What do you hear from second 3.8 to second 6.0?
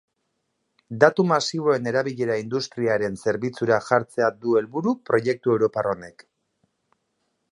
jartzea du helburu proiektu europar